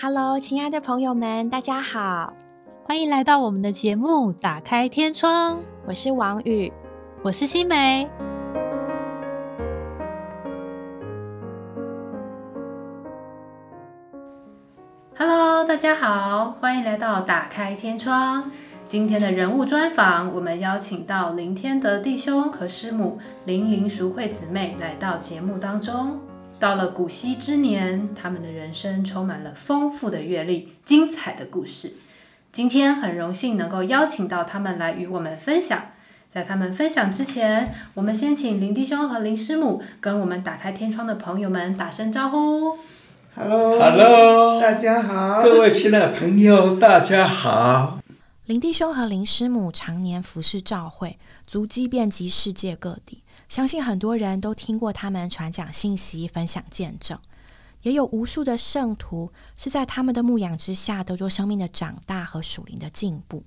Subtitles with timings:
[0.00, 2.32] Hello，亲爱的朋友们，大家好，
[2.84, 5.56] 欢迎来到我们的节目《打开天窗》。
[5.88, 6.72] 我是王宇，
[7.20, 8.08] 我是新梅。
[15.16, 18.44] Hello，大家好，欢迎来到《打开天窗》。
[18.86, 26.20] 今天的人物专访，我们邀请到林天德弟兄和师母林林淑慧姊妹来到节目当中。
[26.58, 31.94] 到了古稀之年，他们的人生充满了丰富的阅历、精彩的故事。
[32.50, 35.92] 今天很荣幸能够邀请到他们来与我们分享。
[36.34, 42.76] 在他们分享之前，我们先请林弟兄和林师母跟我们打开天窗的朋友们打声招呼。
[43.36, 48.00] Hello，Hello，大家好，各位亲爱的朋友，大家好。
[48.46, 53.22] 林弟兄和林师母常年服侍教会，足迹遍及世界各地。
[53.48, 57.18] 相信很多人都听过他们传讲信息、分享见证，
[57.82, 63.44] 也有无数的圣徒是在他们的牧养之下得着生命的长大和属灵的进步。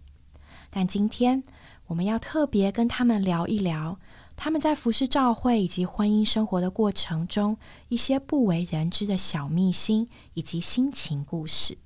[0.72, 1.44] 但今天
[1.88, 4.00] 我们要特别跟他们聊一聊
[4.36, 7.58] 他们在服侍教会以及婚姻生活的过程中
[7.90, 11.78] 一些不为人知的小秘辛以及心情故事。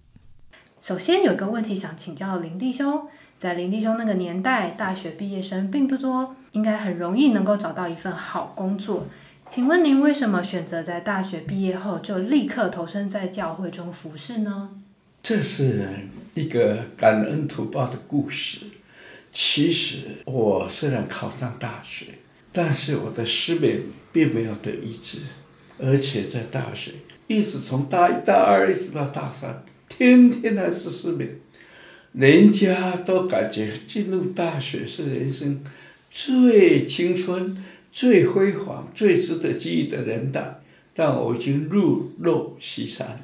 [0.80, 3.10] 首先有个问题想请教林弟兄。
[3.38, 9.08] 在林弟兄那个年代，大学毕业生并不多，应该很容易能够找到一份好工作。
[9.50, 14.70] 请问您为什么选择在大学毕业后就立刻投身在教会中服侍呢？
[15.22, 15.88] 这是
[16.34, 18.62] 一个感恩图报的故事。
[19.32, 22.06] 其实我虽然考上大学，
[22.52, 25.20] 但是我的失眠并没有得医治，
[25.78, 26.92] 而且在大学
[27.28, 31.38] 一直从大一、大二一直到大三，天天还是失眠。
[32.18, 35.62] 人家都感觉进入大学是人生
[36.10, 40.62] 最青春、最辉煌、最值得记忆的年代，
[40.94, 43.20] 但我已经入肉西山了。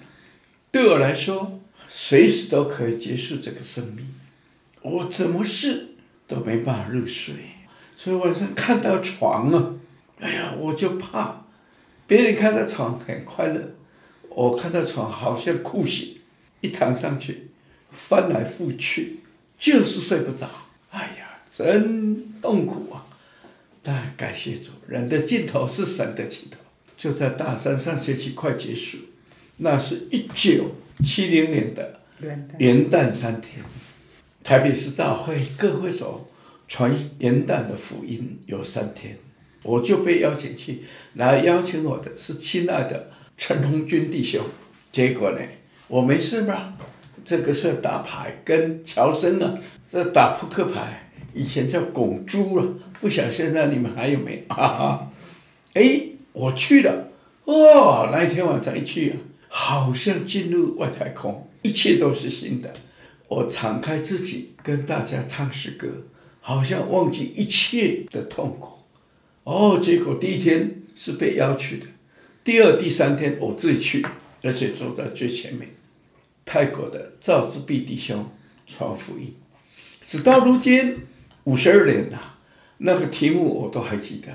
[0.71, 4.13] 对我来说，随时都可以结束这个生命，
[4.81, 5.91] 我怎么试
[6.27, 7.35] 都没办法入睡，
[7.95, 9.75] 所以晚上看到床啊，
[10.19, 11.45] 哎呀，我就怕。
[12.07, 13.71] 别人看到床很快乐，
[14.27, 16.17] 我看到床好像酷刑，
[16.59, 17.50] 一躺上去。
[17.91, 19.19] 翻来覆去，
[19.57, 20.49] 就是睡不着。
[20.91, 23.05] 哎呀，真痛苦啊！
[23.83, 26.57] 但感谢主，人的尽头是神的尽头。
[26.97, 28.97] 就在大三上学期快结束，
[29.57, 31.99] 那是一九七零年的
[32.59, 33.63] 元旦三天，
[34.43, 36.29] 台北市大会各会所
[36.67, 39.17] 传元旦的福音有三天，
[39.63, 40.83] 我就被邀请去。
[41.15, 44.45] 来邀请我的是亲爱的陈红军弟兄。
[44.91, 45.39] 结果呢，
[45.87, 46.77] 我没事吧？
[47.23, 49.57] 这个是打牌，跟乔生啊，
[49.91, 54.43] 这打扑克牌，以前叫拱珠了，不晓现在你们还有没？
[54.49, 55.11] 哈哈，
[55.73, 56.01] 哎，
[56.33, 57.09] 我去了，
[57.45, 59.17] 哦，那一天晚上一去啊，
[59.47, 62.73] 好像进入外太空，一切都是新的。
[63.27, 65.87] 我敞开自己跟大家唱诗歌，
[66.41, 68.79] 好像忘记一切的痛苦。
[69.43, 71.85] 哦，结果第一天是被邀去的，
[72.43, 74.05] 第二、第三天我自己去，
[74.43, 75.69] 而且坐在最前面。
[76.51, 78.29] 泰国的赵志碧弟兄
[78.67, 79.33] 传福音，
[80.05, 80.97] 直到如今
[81.45, 82.39] 五十二年了，
[82.79, 84.33] 那个题目我都还记得。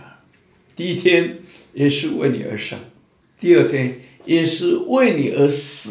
[0.74, 1.40] 第一天，
[1.74, 2.78] 耶稣为你而生；
[3.38, 5.90] 第二天，耶稣为你而死；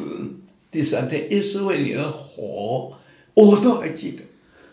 [0.71, 2.97] 第三天，耶稣为你而活，
[3.35, 4.23] 我都还记得。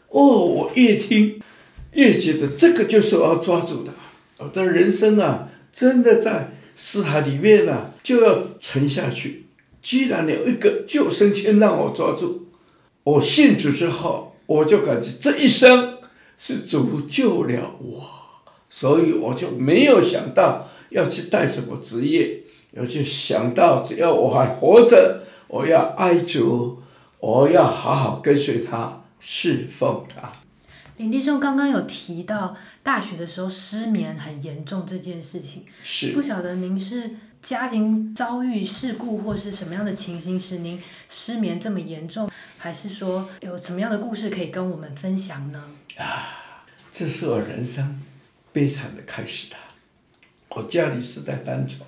[0.09, 1.39] 哦，我越听
[1.93, 3.93] 越觉得这个就是我要抓住的。
[4.39, 9.49] 我的人生啊，真的在死海里面啊，就要沉下去。
[9.83, 12.47] 既然有一个救生圈让我抓住，
[13.03, 15.99] 我信主之后，我就感觉这一生
[16.39, 18.09] 是主救了我，
[18.71, 22.45] 所以我就没有想到要去带什么职业，
[22.77, 26.81] 我就想到只要我还活着，我要爱主，
[27.19, 30.33] 我要好好跟随他，侍奉他。
[30.99, 32.55] 林弟兄刚刚有提到
[32.85, 37.17] 大学的时候失眠很严重这件事情，是不晓得您是。
[37.43, 42.31] 家庭遭遇事故或是什么样的情形使您失眠这么严重？
[42.57, 45.65] 还是说有什么样的故事可以跟我们分享呢？
[45.97, 48.01] 啊，这是我人生
[48.53, 49.59] 悲惨的开始啊！
[50.51, 51.81] 我家里世代单传，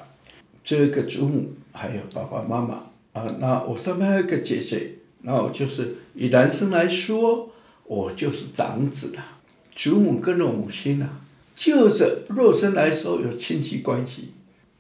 [0.65, 2.75] 这个祖母还有爸爸妈妈
[3.13, 7.53] 啊，那我上面还有个姐姐，那我就是以男生来说，
[7.85, 9.25] 我就是长子了。
[9.71, 11.21] 祖母跟着母亲啊，
[11.55, 14.33] 就是肉身来说有亲戚关系。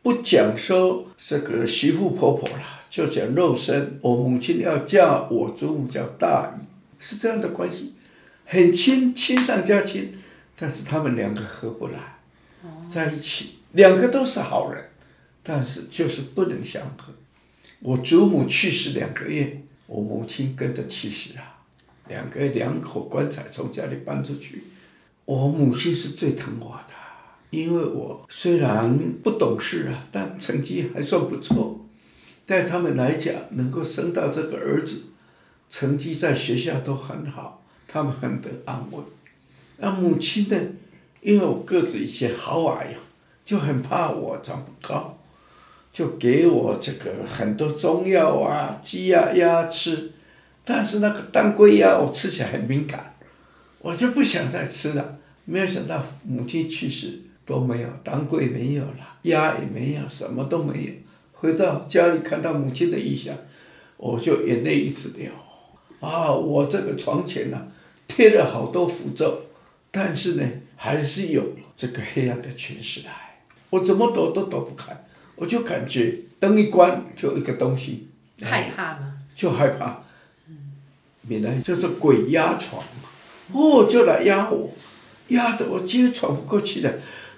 [0.05, 3.99] 不讲说这个媳妇婆婆了，就讲肉身。
[4.03, 6.63] 我母亲要嫁我祖母叫大姨，
[6.99, 7.95] 是这样的关系，
[8.45, 10.19] 很亲，亲上加亲。
[10.57, 12.19] 但是他们两个合不来，
[12.87, 14.91] 在一起，两个都是好人，
[15.43, 17.15] 但是就是不能相合。
[17.81, 21.65] 我祖母去世两个月，我母亲跟着去世啊，
[22.09, 24.65] 两个两口棺材从家里搬出去，
[25.25, 26.94] 我母亲是最疼我的，
[27.55, 31.87] 因为我虽然不懂事啊，但成绩还算不错，
[32.47, 35.03] 在他们来讲，能够生到这个儿子，
[35.69, 38.99] 成绩在学校都很好，他们很得安慰。
[39.77, 40.57] 那母亲呢，
[41.21, 42.99] 因为我个子以前好矮呀，
[43.45, 45.19] 就很怕我长不高。
[45.93, 50.11] 就给我这个很多中药啊，鸡呀鸭吃，
[50.65, 53.15] 但是那个当归鸭我吃起来很敏感，
[53.79, 55.19] 我就不想再吃了。
[55.45, 60.91] 没有想到母亲去世都没有，当归没有了，鸭也没有，什么都没有。
[61.33, 63.37] 回到家里看到母亲的遗像，
[63.97, 65.31] 我就眼泪一直流。
[66.01, 67.69] 啊，我这个床前呢
[68.09, 69.43] 贴了好多符咒，
[69.91, 75.05] 但是呢还是有这个黑暗的权势来，我怎么躲都躲不开。
[75.37, 78.09] 我就感觉灯一关就一个东西，
[78.41, 79.15] 害怕吗？
[79.35, 80.05] 就害怕，
[81.27, 83.09] 原来就是鬼压床嘛，
[83.53, 84.71] 哦，就来压我，
[85.29, 86.95] 压得我接喘不过气来，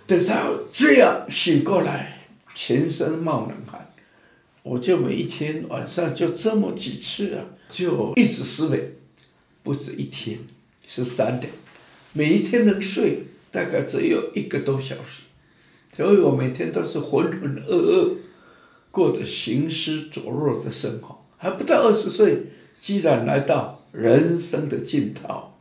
[0.06, 3.93] 等到这样醒过来，全身冒冷汗，
[4.62, 8.93] 我就每一天晚上就这么几次啊，就一直失眠，
[9.64, 10.38] 不止一天，
[10.87, 11.53] 是三点，
[12.12, 15.23] 每一天能睡大概只有一个多小时。
[15.93, 18.17] 所以我每天都是浑浑噩噩，
[18.93, 22.44] 过着行尸走肉的生活，还不到二十岁，
[22.81, 25.56] 居然来到人生的尽头。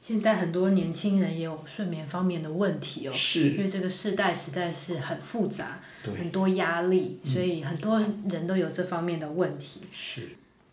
[0.00, 8.00] 啊，现在很多年轻人也有睡眠方面的问题哦，是，因为这个世代实在是很复杂，对，很多压力，所以很多
[8.30, 9.80] 人都有这方面的问题。
[9.92, 10.30] 是，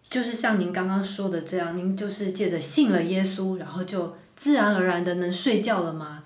[0.10, 6.24] 就是像您刚刚说的这样，您就是借着信了耶稣，然后就自然而然的能睡觉了吗？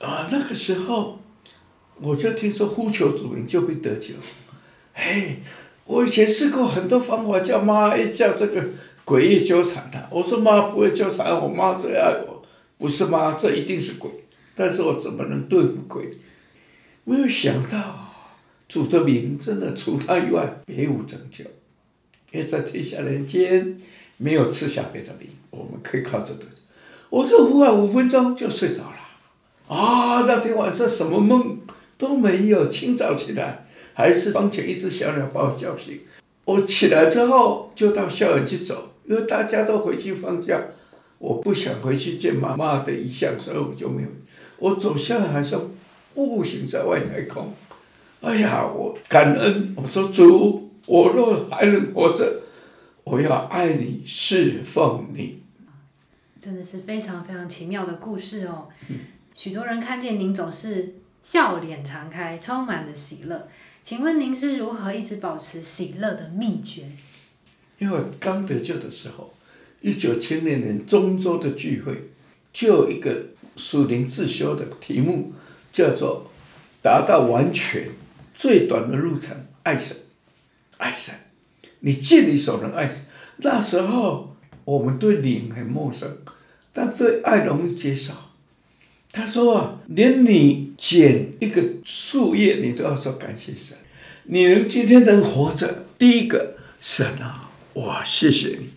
[0.00, 1.20] 啊，那个时候。
[1.98, 4.12] 我就听说呼求主名就会得救，
[4.92, 5.40] 嘿，
[5.86, 8.62] 我以前试过很多方法，叫妈叫这个
[9.06, 10.08] 鬼也纠缠他。
[10.10, 12.42] 我说妈不会纠缠我，妈最爱我，
[12.76, 14.10] 不是妈，这一定是鬼。
[14.56, 16.10] 但是我怎么能对付鬼？
[17.04, 17.78] 没有想到
[18.66, 21.44] 主的名真的除他以外别无拯救，
[22.32, 23.78] 别在天下人间
[24.16, 26.40] 没有吃下别的名，我们可以靠这个。
[27.10, 28.98] 我这呼喊五分钟就睡着了，
[29.68, 31.60] 啊，那天晚上什么梦？
[31.96, 36.00] 都没有，清早起来还是房前一只小鸟把我叫醒。
[36.44, 40.60] 我起来之后就到校园去走，因为大家都回去放假，
[41.18, 44.08] 我不想回去见妈妈的遗像，所以我就没有。
[44.58, 45.70] 我走下来好像
[46.14, 47.52] 步行在外太空。
[48.20, 52.42] 哎呀，我感恩，我说主，我若还能活着，
[53.04, 55.42] 我要爱你，侍奉你。
[56.40, 58.68] 真的是非常非常奇妙的故事哦。
[59.34, 60.94] 许多人看见您总是。
[61.22, 63.48] 笑脸常开，充满了喜乐。
[63.82, 66.84] 请问您是如何一直保持喜乐的秘诀？
[67.78, 69.34] 因为刚得救的时候，
[69.80, 72.10] 一九七零年中州的聚会，
[72.52, 73.26] 就有一个
[73.56, 75.32] 属灵自修的题目，
[75.72, 76.30] 叫做
[76.82, 77.88] “达到完全
[78.34, 79.96] 最短的路程，爱神，
[80.78, 81.14] 爱神，
[81.80, 83.00] 你尽你所能爱神。”
[83.38, 84.34] 那时候
[84.64, 86.16] 我们对灵很陌生，
[86.72, 88.12] 但对爱容易接受。
[89.12, 93.76] 他说啊，连你捡一个树叶，你都要说感谢神。
[94.24, 97.45] 你能今天能活着，第一个神啊，
[97.76, 98.70] 哇，谢谢你，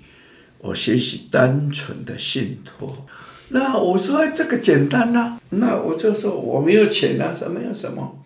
[0.58, 3.06] 我学习单纯的信托。
[3.48, 8.24] 那我说这个简单呐，那我就说我没有钱啊，什么有什么？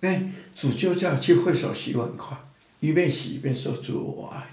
[0.00, 2.36] 哎，主就叫去会所洗碗筷，
[2.80, 4.48] 一边洗一边说主我爱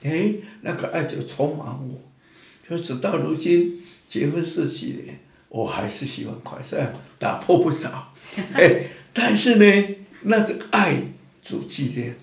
[0.00, 0.10] 你。
[0.10, 2.00] 哎，那个爱就充满我，
[2.66, 5.20] 就直到如今结婚十几年。
[5.50, 8.14] 我还是喜欢快，虽然打破不少，
[8.54, 11.02] 哎，但是呢，那这个爱
[11.42, 12.16] 主纪念，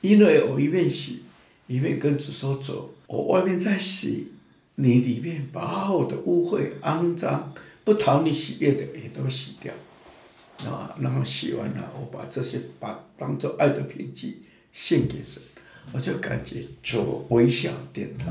[0.00, 1.22] 因为我一面洗，
[1.66, 4.28] 一面跟着说走，我外面在洗，
[4.76, 7.52] 你里面把我的污秽、肮脏、
[7.84, 9.72] 不讨你喜悦的也都洗掉，
[10.70, 14.34] 啊，然后洗完了，我把这些把当做爱的品质
[14.72, 15.42] 献给神，
[15.92, 18.30] 我就感觉做微笑点头，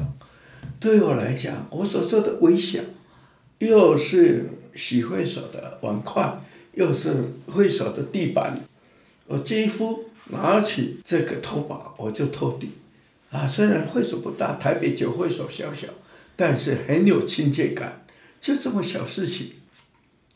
[0.79, 2.79] 对我来讲，我所做的微笑。
[3.59, 6.41] 又是洗会所的碗筷，
[6.73, 7.15] 又是
[7.47, 8.59] 会所的地板，
[9.25, 12.71] 我几乎拿起这个拖把我就拖地，
[13.33, 15.87] 啊，虽然会所不大，台北酒会所小小，
[16.35, 18.05] 但是很有亲切感，
[18.39, 19.53] 就这么小事情，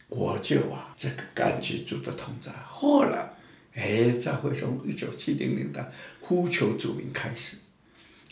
[0.09, 2.51] 我就啊这个感觉主的同在。
[2.67, 3.33] 后来，
[3.75, 7.57] 哎，再会从一九七零年代呼求主名开始，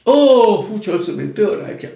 [0.03, 1.89] 哦，呼求主名对我来讲。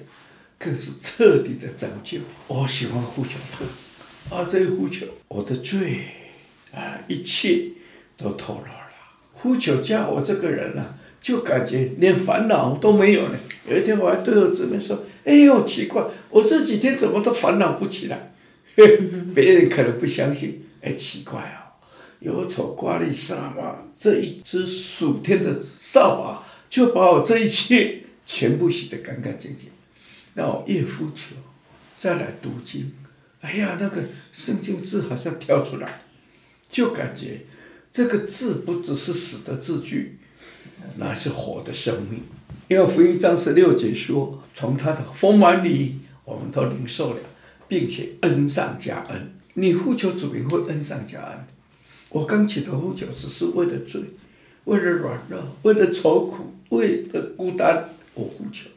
[0.61, 2.19] 更是彻底的拯救。
[2.47, 6.01] 我喜欢呼求他，啊，这一呼求，我的罪
[6.73, 7.71] 啊，一切
[8.17, 8.91] 都透露了。
[9.31, 13.39] 呼求叫我这个人呢，就感觉连烦恼都没有了。
[13.67, 18.33] 有一天我还对我姊妹说：“哎呦，奇怪，我这几天怎么都烦恼不起来？”
[19.35, 21.83] 别人可能不相信，哎，奇怪哦，
[22.19, 29.69] 有丑瓜利沙嘛，这一只数天的扫把就把我这一切全部洗得干干净净。
[30.35, 31.35] 那我越呼求，
[31.97, 32.93] 再来读经，
[33.41, 36.03] 哎呀，那个圣经字好像跳出来，
[36.69, 37.41] 就感觉
[37.91, 40.18] 这个字不只是死的字句。
[40.97, 42.21] 那是活的生命，
[42.67, 47.19] 因为福音章十六节说，从他的丰满里，我们都领受了，
[47.67, 49.33] 并且恩上加恩。
[49.53, 51.45] 你呼求主名会恩上加恩。
[52.09, 54.01] 我刚起头呼求，只是为了罪，
[54.65, 58.69] 为了软弱，为了愁苦，为了孤单，我呼求。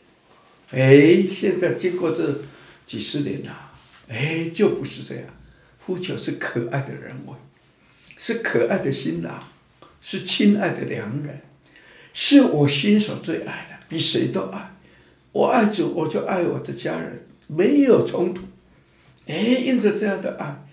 [0.71, 2.43] 哎，现在经过这
[2.87, 3.73] 几十年了，
[4.09, 5.25] 哎，就不是这样。
[5.85, 7.35] 呼求是可爱的人为，
[8.17, 9.49] 是可爱的新郎，
[10.01, 11.41] 是亲爱的良人。
[12.13, 14.75] 是我心所最爱的，比谁都爱。
[15.33, 18.43] 我爱主，我就爱我的家人，没有冲突。
[19.27, 20.65] 哎，因着这样的爱，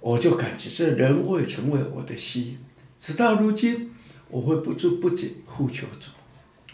[0.00, 2.58] 我就感觉这人会成为我的吸引。
[2.98, 3.90] 直到如今，
[4.28, 6.10] 我会不住不觉呼求主。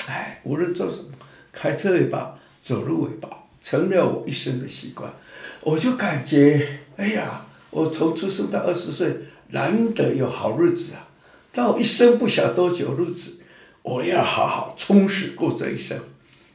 [0.06, 1.10] 哎，无论做什么，
[1.52, 3.28] 开车也罢，走路也罢，
[3.60, 5.12] 成了我一生的习惯。
[5.60, 9.16] 我就感觉，哎呀，我从出生到二十岁，
[9.50, 11.08] 难得有好日子啊！
[11.52, 13.39] 但我一生不晓多久日子。
[13.82, 15.98] 我要好好充实过这一生，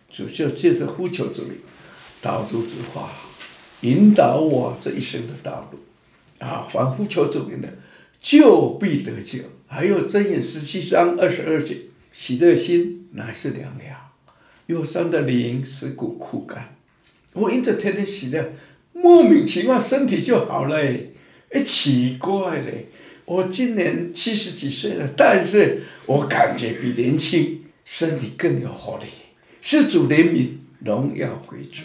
[0.09, 1.53] 主就借着呼求之名，
[2.21, 3.11] 导读之话，
[3.81, 5.79] 引导我这一生的道路。
[6.39, 7.73] 啊，凡呼求主名的，
[8.19, 9.39] 就必得救。
[9.67, 11.77] 还有箴言十七章二十二节：
[12.11, 14.11] 喜乐心乃是良药，
[14.67, 16.75] 忧伤的灵使骨枯干。
[17.33, 18.53] 我因着天天喜乐，
[18.93, 20.77] 莫名其妙身体就好了。
[21.49, 22.89] 哎，奇怪嘞。
[23.25, 29.05] 我今年七十几岁了，但是我感觉比年轻，身体更有活力。
[29.59, 31.81] 是主怜悯，荣耀归主。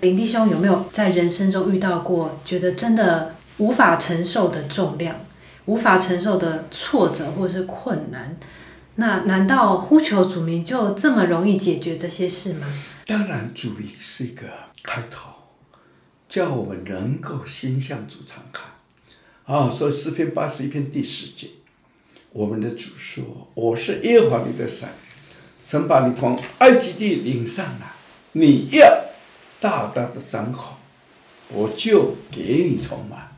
[0.00, 5.14] 林弟兄有没有在人生中遇到过觉得真的无法承受的重量？
[5.66, 8.36] 无法承受的挫折或者是困难，
[8.96, 12.66] 那难道呼求主名就这么容易解决这些事吗？
[13.06, 14.46] 当然，主名是一个
[14.82, 15.30] 开头，
[16.28, 18.62] 叫我们能够心向主敞开。
[19.44, 21.48] 啊，所以诗篇八十一篇第十节，
[22.32, 24.88] 我们的主说：“我是耶和华你的神，
[25.64, 27.92] 曾把你从埃及地领上来，
[28.32, 29.04] 你要
[29.60, 30.76] 大大的张口，
[31.48, 33.30] 我就给你充满。”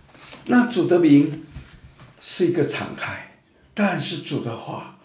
[0.47, 1.45] 那主的名。
[2.21, 3.31] 是一个敞开，
[3.75, 4.98] 但是主的话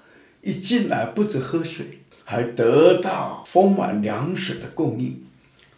[0.43, 5.23] 一进来，不止喝水，还得到丰满粮食的供应。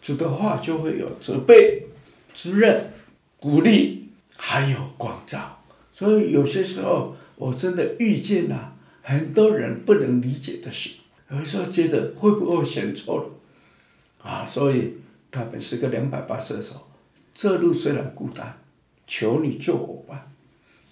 [0.02, 1.86] 主的话就会有责备、
[2.34, 2.90] 滋润、
[3.38, 5.62] 鼓励，还有光照。
[5.92, 10.90] 所以有些时候，我真的遇见了很多人不能理解的事，
[11.30, 14.44] 有时候觉得会不会选错了啊？
[14.44, 14.94] 所以
[15.30, 16.88] 他们是个两百八射手，
[17.32, 18.58] 这路虽然孤单，
[19.06, 20.32] 求你做伙伴。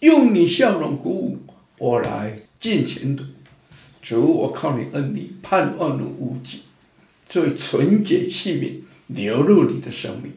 [0.00, 1.38] 用你笑容鼓舞
[1.78, 3.24] 我来进前途，
[4.04, 6.60] 主，我靠你恩力，盼望能无尽，
[7.26, 10.30] 作为纯洁器皿流入你的生命，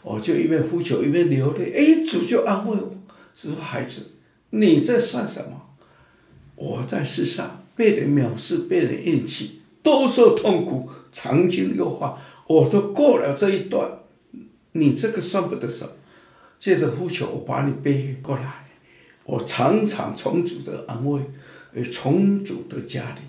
[0.00, 1.74] 我就一边呼求一边流泪。
[1.76, 2.94] 哎，主就安慰我，
[3.34, 4.12] 说：“孩子，
[4.48, 5.60] 你这算什么？
[6.56, 12.14] 我在世上被人藐视，被人厌弃，多受痛苦，长经忧患，
[12.46, 13.98] 我都过了这一段，
[14.72, 15.90] 你这个算不得什么。
[16.58, 18.60] 借着呼求，我把你背过来。”
[19.24, 21.20] 我常常从主的安慰，
[21.74, 23.20] 而重组的家里，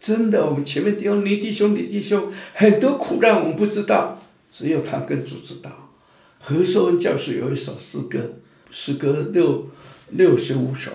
[0.00, 5.90] 真的，我们前面弟兄、你弟兄、你弟兄，很多苦难我们不知道，只有他跟主知道。
[6.38, 8.34] 何寿恩教师有一首诗歌，
[8.70, 9.70] 诗歌六
[10.10, 10.90] 六十五首，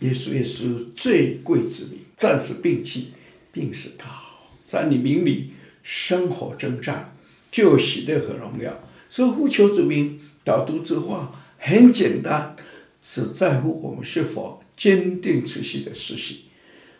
[0.00, 3.12] 耶稣耶稣最贵之名，战死病气，
[3.50, 5.50] 病死他好，在你名里
[5.82, 7.14] 生活征战，
[7.50, 8.80] 就喜乐和荣耀。
[9.08, 12.56] 所以呼求主名，导读之话很简单。
[13.00, 16.44] 是在乎我们是否坚定持续的实习，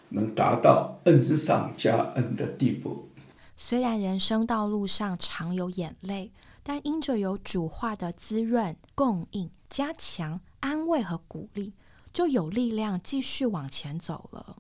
[0.09, 3.09] 能达到恩上加恩的地步。
[3.57, 6.33] 虽然人生道路上常有眼泪，
[6.65, 11.73] 但因着有主话的滋润、供应、加强、安慰和鼓励，
[12.13, 14.57] 就有力量继续往前走了。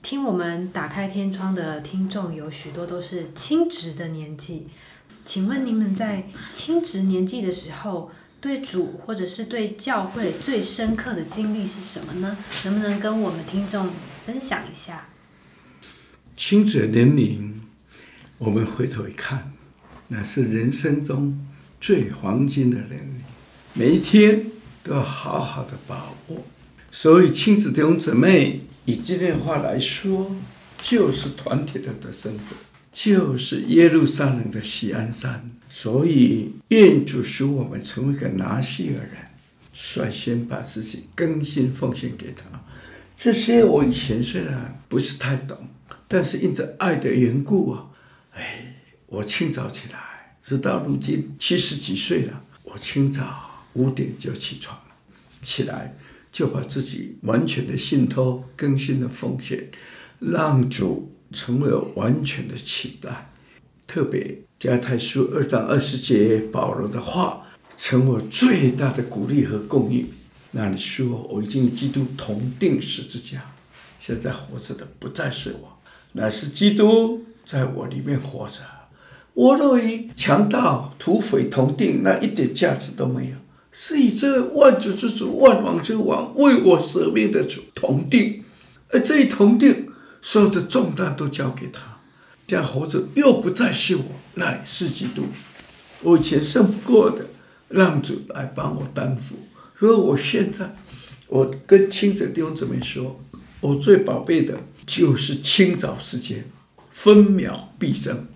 [0.00, 4.68] 听我们打开天窗的听众有许多都是亲职的年纪，
[5.26, 8.10] 请问你们在亲职年纪的时候？
[8.44, 12.36] 对主或者是对教会最深刻的经历是什么呢？
[12.66, 13.88] 能不能跟我们听众
[14.26, 15.08] 分享一下？
[16.36, 17.58] 亲子年龄，
[18.36, 19.54] 我们回头一看，
[20.08, 21.42] 那是人生中
[21.80, 23.22] 最黄金的年龄，
[23.72, 24.44] 每一天
[24.82, 26.44] 都要好好的把握。
[26.92, 30.36] 所以，亲子弟兄姊妹，以今天话来说，
[30.82, 32.54] 就是团体的得胜者，
[32.92, 35.50] 就是耶路撒冷的锡安山。
[35.76, 39.10] 所以，愿主使我们成为一个拿西尔人，
[39.72, 42.44] 率先把自己更新奉献给他。
[43.16, 45.58] 这些我以前虽然不是太懂，
[46.06, 47.90] 但是因着爱的缘故啊，
[48.34, 48.76] 哎，
[49.06, 54.78] 我清早起来，直到如今七十几岁了，我清早五点就起床，
[55.42, 55.92] 起来
[56.30, 59.68] 就把自己完全的信托、更新的奉献，
[60.20, 63.28] 让主成为完全的期待。
[63.88, 67.42] 特别加太书二章二十节保罗的话，
[67.76, 70.08] 成我最大的鼓励和供应。
[70.52, 73.52] 那你说我已经与基督同定十字架，
[73.98, 75.78] 现在活着的不再是我，
[76.12, 78.60] 乃是基督在我里面活着。
[79.34, 83.36] 我若与强盗、土匪同定，那一点价值都没有。
[83.72, 88.44] 是以这万主之主、万王之王为我舍命的主同定，
[88.90, 89.88] 而这一同定，
[90.22, 91.80] 所有的重担都交给他。
[92.46, 95.24] 这样活着又不再是我，来是基督。
[96.02, 97.26] 我以前胜不过的，
[97.68, 99.36] 让主来帮我担负。
[99.78, 100.76] 所以我现在，
[101.28, 103.20] 我跟亲子弟兄姊妹说，
[103.60, 106.44] 我最宝贝的就是清早时间，
[106.92, 108.26] 分秒必争。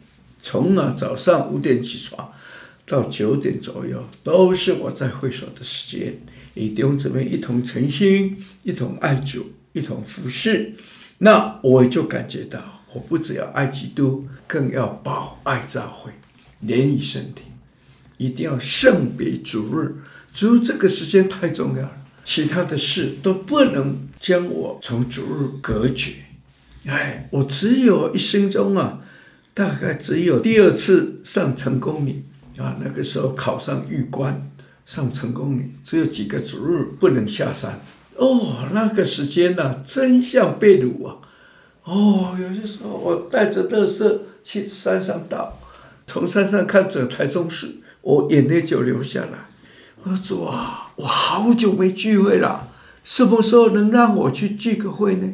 [0.42, 2.32] 从啊早上五点起床，
[2.86, 6.18] 到九点左右，都是我在会所的时间，
[6.54, 10.74] 与弟兄姊妹一同诚心，一同爱主，一同服侍。
[11.18, 16.10] 那我就感觉到，我不只要爱基督，更要保爱教会，
[16.58, 17.44] 连以身体，
[18.16, 19.94] 一定要圣别主日。
[20.34, 21.92] 主这个时间太重要了，
[22.24, 26.14] 其他的事都不能将我从主日隔绝。
[26.86, 28.98] 哎，我只有一生中啊，
[29.54, 32.24] 大概只有第二次上成功岭
[32.56, 34.50] 啊，那个时候考上玉官，
[34.84, 37.80] 上成功岭，只有几个主日不能下山。
[38.16, 41.18] 哦，那个时间呢，真像被掳啊！
[41.88, 45.58] 哦，有些时候我带着乐色去山上倒，
[46.06, 49.48] 从山上看着台中市，我眼泪就流下来。
[50.02, 52.68] 我说主啊，我好久没聚会了，
[53.02, 55.32] 什么时候能让我去聚个会呢？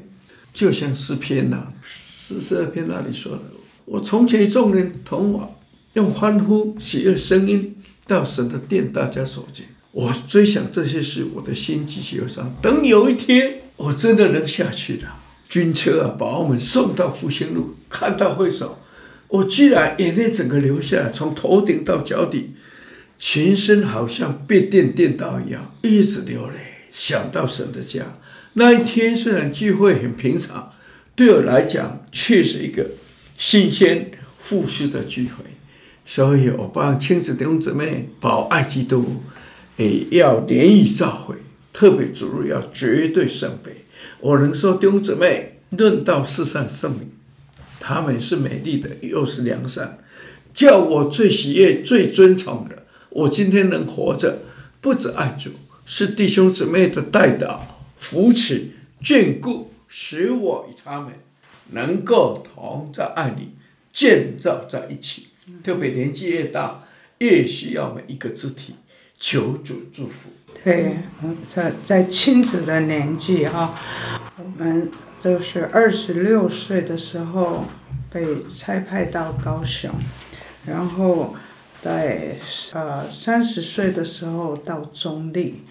[0.52, 3.42] 就像诗篇呐，四十二篇那里说的
[3.86, 5.56] ：“我从前众人同我，
[5.94, 9.66] 用欢呼喜悦声音到神的殿，大家所见。
[9.90, 12.54] 我追想这些事，我的心极其忧伤。
[12.62, 15.16] 等有一天，我真的能下去了，
[15.48, 18.78] 军车啊，把我们送到复兴路，看到会所，
[19.28, 22.54] 我居然眼泪整个流下来，从头顶到脚底。”
[23.16, 26.54] 全身好像被电电到一样，一直流泪。
[26.90, 28.02] 想到神的家，
[28.54, 30.72] 那一天虽然聚会很平常，
[31.14, 32.86] 对我来讲却是一个
[33.38, 35.44] 新鲜复试的聚会。
[36.04, 39.22] 所以我帮亲子弟兄姊妹保爱基督，
[39.76, 41.36] 也要联谊召会，
[41.72, 43.83] 特别主日要绝对圣杯。
[44.24, 47.10] 我能说弟兄姊妹论到世上圣明，
[47.78, 49.98] 他们是美丽的，又是良善，
[50.54, 52.84] 叫我最喜悦、最尊崇的。
[53.10, 54.38] 我今天能活着，
[54.80, 55.50] 不止爱主，
[55.84, 58.70] 是弟兄姊妹的带导、扶持、
[59.02, 61.12] 眷顾，使我与他们
[61.72, 63.50] 能够同在爱里
[63.92, 65.26] 建造在一起。
[65.62, 66.86] 特别年纪越大，
[67.18, 68.76] 越需要每一个肢体
[69.20, 70.30] 求主祝福。
[70.62, 70.98] 对，
[71.44, 73.74] 在在亲子的年纪哈，
[74.36, 77.64] 我们就是二十六岁的时候
[78.10, 79.90] 被差派到高雄，
[80.66, 81.34] 然后。
[81.84, 82.38] 在
[82.72, 85.66] 呃三十岁的时候到中立，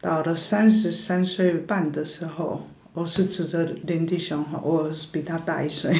[0.00, 5.96] 到了三十三岁半的时候，我是指着林弟兄哈，我比他大一岁，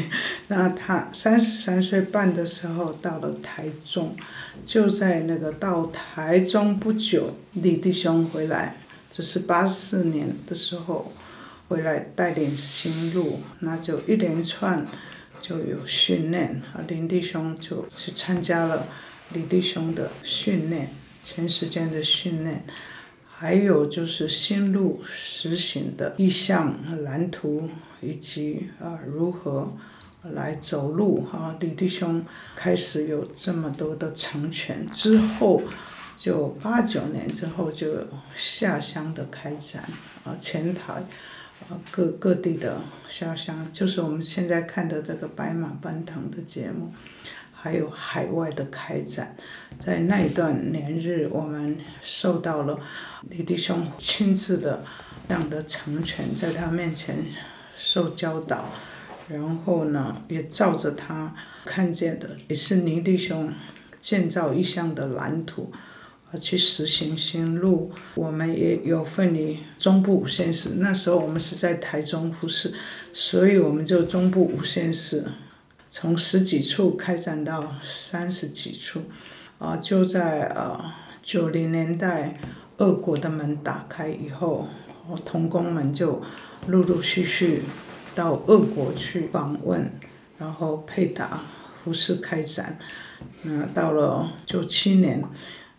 [0.48, 4.16] 那他三十三岁半的时候到了台中，
[4.64, 8.76] 就在那个到台中不久，李弟兄回来，
[9.10, 11.12] 这是八四年的时候
[11.68, 14.86] 回来带领新路，那就一连串
[15.40, 18.86] 就有训练，啊林弟兄就去参加了。
[19.32, 20.90] 李弟兄的训练，
[21.22, 22.66] 全时间的训练，
[23.26, 27.70] 还有就是新路实行的意向蓝图，
[28.02, 29.72] 以及啊如何
[30.22, 31.56] 来走路哈。
[31.60, 35.62] 李弟兄开始有这么多的成全之后，
[36.16, 39.82] 就八九年之后就下乡的开展
[40.24, 40.94] 啊，前台
[41.68, 46.92] 啊各各地的下乡，就是我们现在看的这个白马奔腾的节目。
[47.54, 49.36] 还有海外的开展，
[49.78, 52.76] 在那一段年日，我们受到了
[53.30, 54.84] 李弟兄亲自的
[55.28, 57.24] 这样的成全，在他面前
[57.76, 58.68] 受教导，
[59.28, 63.52] 然后呢，也照着他看见的，也是倪弟兄
[64.00, 65.72] 建造异象的蓝图，
[66.30, 67.92] 而去实行新路。
[68.14, 72.74] 我们也有份于中部五县市，那时候我们是在台中服侍，
[73.12, 75.24] 所以我们就中部五县市，
[75.88, 79.02] 从十几处开展到三十几处，
[79.58, 82.40] 啊，就在呃九零年代，
[82.78, 84.66] 俄国的门打开以后，
[85.24, 86.20] 童工们就
[86.66, 87.62] 陆陆续续。
[88.14, 89.90] 到俄国去访问，
[90.38, 91.42] 然后配搭
[91.82, 92.78] 服饰开展。
[93.42, 95.22] 那到了九七年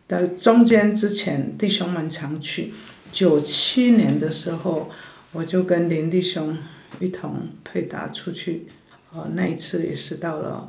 [0.07, 2.73] 的中间之前，弟兄们常去。
[3.11, 4.89] 九七年的时候，
[5.31, 6.57] 我就跟林弟兄
[6.99, 8.67] 一同配搭出去。
[9.11, 10.67] 呃，那一次也是到了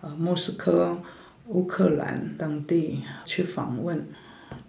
[0.00, 1.00] 呃莫斯科、
[1.46, 4.06] 乌克兰等地去访问，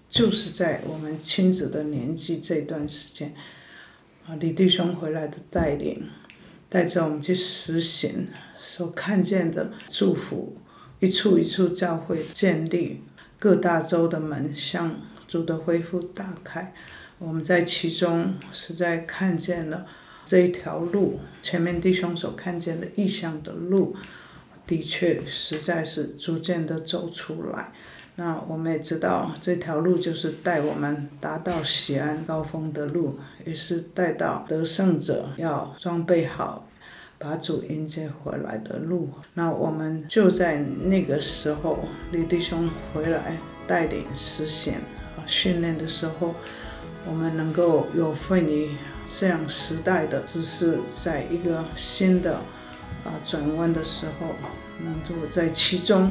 [0.08, 3.34] 就是在我们亲子的年纪这段时间，
[4.28, 6.04] 啊，李弟兄回来的带领。
[6.70, 8.28] 带着我们去实行
[8.60, 10.58] 所看见的祝福，
[11.00, 13.02] 一处一处教会建立，
[13.40, 16.74] 各大洲的门向主的恢复打开。
[17.18, 19.86] 我们在其中实在看见了
[20.26, 23.96] 这一条路，前面弟兄所看见的异象的路，
[24.68, 27.72] 的确实在是逐渐的走出来。
[28.18, 36.66] 那我们也知道这条路就是带我们达到喜安高峰的路，也是带到得胜者要装备好，
[37.18, 39.10] 把主迎接回来的路。
[39.34, 41.80] 那我们就在那个时候，
[42.14, 44.76] 李弟兄回来带领实现
[45.18, 46.34] 啊训练的时候，
[47.06, 48.70] 我们能够有份于
[49.06, 52.36] 这样时代的，只是在一个新的
[53.04, 54.28] 啊转弯的时候，
[54.82, 56.10] 能够在其中。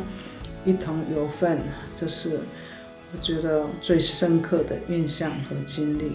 [0.64, 1.58] 一同有份，
[1.94, 2.40] 这是
[3.12, 6.12] 我觉得最深刻的印象和经历。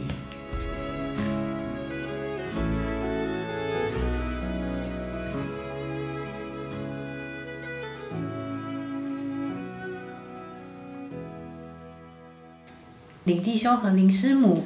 [13.26, 14.66] 林弟兄和林师母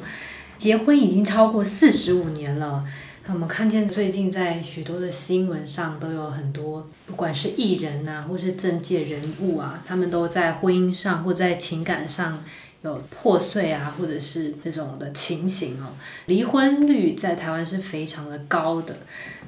[0.57, 2.85] 结婚已经超过四十五年了。
[3.29, 12.43] 我们看见最近在许多的新闻上都有很多，不管是艺人呐，或是政界人物啊，他们都在婚姻上或在情感上
[12.81, 15.93] 有破碎啊，或者是这种的情形哦。
[16.25, 18.97] 离婚率在台湾是非常的高的。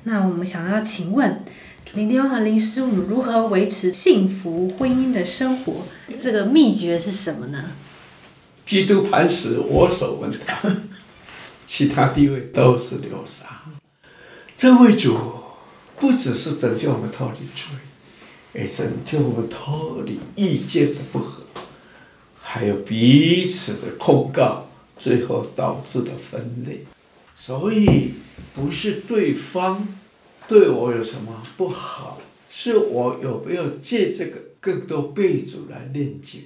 [0.05, 1.43] 那我们想要请问
[1.93, 5.83] 林丁和林师母如何维持幸福婚姻的生活？
[6.17, 7.65] 这个秘诀是什么呢？
[8.65, 10.31] 基督磐石，我所闻。
[11.65, 13.63] 其他地位都是流沙。
[14.55, 15.17] 这位主
[15.99, 17.75] 不只是拯救我们脱离罪，
[18.53, 21.43] 也拯救我们脱离意见的不合，
[22.39, 26.85] 还有彼此的控告，最后导致的分裂。
[27.33, 28.13] 所以
[28.53, 29.87] 不是对方
[30.47, 36.45] 对我有什么不好，是我有没有借这个更多被主来炼净。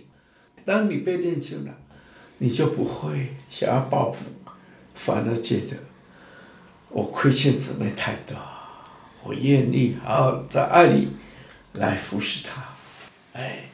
[0.65, 1.77] 当你被炼净了，
[2.39, 4.31] 你就不会想要报复。
[4.99, 5.77] 反而觉得
[6.89, 8.35] 我亏欠姊妹太多，
[9.23, 11.07] 我愿意好好在爱里
[11.71, 12.61] 来服侍她。
[13.31, 13.69] 哎，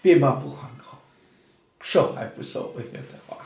[0.00, 0.96] 别骂不还口，
[1.80, 3.38] 受还不受为了的话，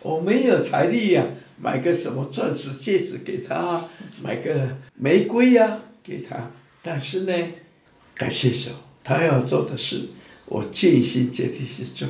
[0.00, 1.24] 我没有财力呀，
[1.56, 3.88] 买个什么钻石戒指给她，
[4.20, 6.50] 买个玫瑰呀给她。
[6.82, 7.32] 但是呢，
[8.12, 8.70] 感谢主，
[9.04, 10.08] 他要做的事，
[10.46, 12.08] 我尽心尽力去做。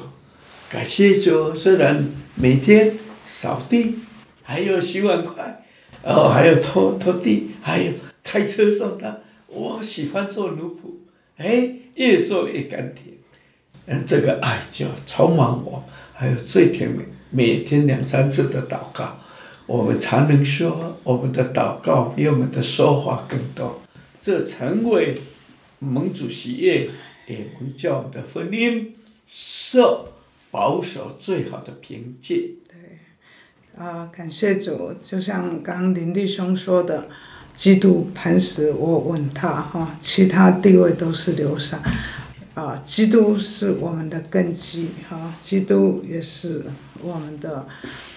[0.70, 3.98] 感谢主，虽然每天扫地。
[4.42, 5.64] 还有洗碗筷，
[6.02, 9.18] 哦，还有拖拖地，还有开车送他。
[9.46, 10.94] 我喜欢做奴仆，
[11.36, 13.14] 哎，越做越甘甜。
[13.86, 15.84] 嗯，这个爱就充满我。
[16.14, 19.18] 还有最甜美，每天两三次的祷告，
[19.66, 23.82] 我们才能说我们的祷告比我们的说话更多。
[24.20, 25.16] 这成为
[25.80, 26.88] 盟主喜悦，
[27.26, 28.90] 也蒙教我们的婚姻
[29.26, 30.12] 受
[30.52, 32.50] 保守最好的凭借。
[33.76, 34.92] 啊，感谢主！
[35.02, 37.08] 就像刚林弟兄说的，
[37.56, 41.80] 基督磐石我稳他哈，其他地位都是流沙。
[42.52, 46.66] 啊，基督是我们的根基哈，基督也是
[47.00, 47.66] 我们的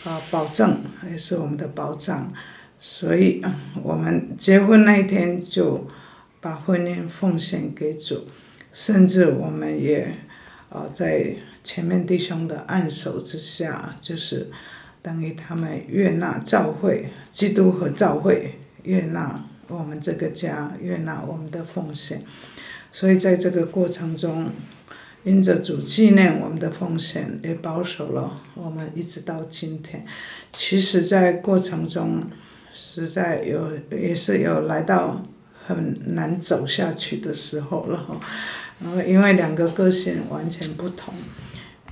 [0.03, 2.33] 啊保证，也是我们的保障。
[2.81, 3.41] 所以，
[3.81, 5.87] 我们结婚那一天就
[6.41, 8.27] 把婚姻奉献给主，
[8.73, 10.17] 甚至我们也
[10.67, 14.51] 啊在前面弟兄的按手之下，就是。
[15.05, 22.23] 等于他们悦纳教会，基督和教会悦纳我们这个家，悦纳我们的奉献。
[22.91, 24.49] 所以在这个过程中，
[25.23, 30.03] 因着主纪念我们的奉献，也保守了我们一直到今天。
[30.51, 32.23] 其实，在过程中，
[32.73, 35.23] 实在有也是有来到
[35.67, 38.19] 很难走下去的时候了。
[39.07, 41.13] 因为两个个性完全不同，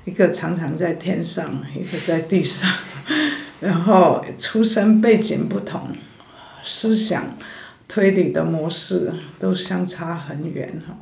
[0.05, 2.69] 一个常常在天上，一个在地上，
[3.61, 5.89] 然后出生背景不同，
[6.63, 7.37] 思想
[7.87, 10.97] 推理的模式都相差很远哈。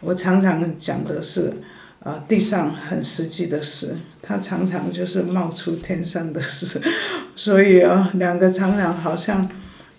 [0.00, 1.62] 我常常讲的是。
[2.00, 6.80] 啊，地上很实际的事，他常常就是冒出天上的事，
[7.34, 9.50] 所以啊，两个常常好像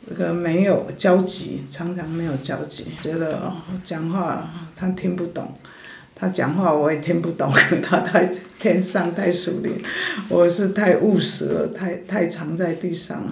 [0.08, 3.52] 这个没有交集，常常没有交集，觉得
[3.84, 5.54] 讲话他听不懂，
[6.20, 7.52] 他讲话我也听不懂，
[7.82, 9.76] 他太天上太熟练，
[10.28, 13.24] 我是太务实了，太太藏在地上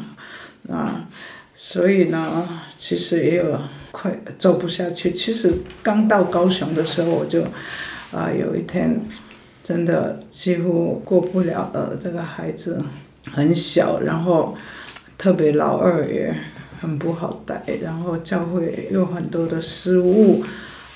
[0.68, 1.10] 了啊，
[1.54, 2.48] 所以呢，
[2.78, 3.60] 其实也有
[3.92, 5.12] 快走不下去。
[5.12, 7.44] 其实刚到高雄的时候我就。
[8.10, 9.02] 啊，有一天，
[9.62, 11.98] 真的几乎过不了了。
[12.00, 12.82] 这个孩子
[13.34, 14.56] 很小，然后
[15.18, 16.34] 特别老二也
[16.80, 20.42] 很不好带，然后教会有很多的失误，